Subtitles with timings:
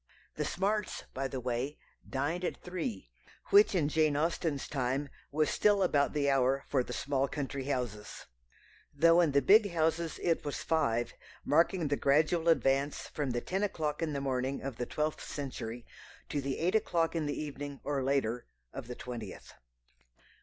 [0.33, 1.77] The Smarts, by the way,
[2.09, 3.11] dined at three,
[3.51, 8.25] which in Jane Austen's time was still about the hour for the small country houses,
[8.95, 11.13] though in the big houses it was five,
[11.45, 15.85] marking the gradual advance from the ten o'clock in the morning of the twelfth century
[16.29, 19.53] to the eight o'clock in the evening or later of the twentieth.